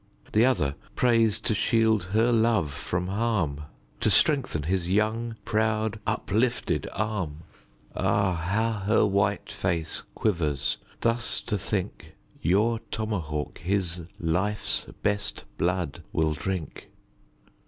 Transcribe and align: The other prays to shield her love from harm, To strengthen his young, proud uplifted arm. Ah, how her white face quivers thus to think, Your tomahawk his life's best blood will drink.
The 0.33 0.45
other 0.47 0.73
prays 0.95 1.39
to 1.41 1.53
shield 1.53 2.05
her 2.05 2.31
love 2.31 2.71
from 2.73 3.05
harm, 3.05 3.65
To 3.99 4.09
strengthen 4.09 4.63
his 4.63 4.89
young, 4.89 5.35
proud 5.45 5.99
uplifted 6.07 6.87
arm. 6.91 7.43
Ah, 7.95 8.33
how 8.33 8.71
her 8.87 9.05
white 9.05 9.51
face 9.51 10.01
quivers 10.15 10.79
thus 11.01 11.39
to 11.41 11.55
think, 11.55 12.15
Your 12.41 12.79
tomahawk 12.89 13.59
his 13.59 14.01
life's 14.19 14.87
best 15.03 15.43
blood 15.59 16.01
will 16.11 16.33
drink. 16.33 16.89